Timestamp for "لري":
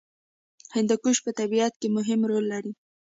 2.53-2.71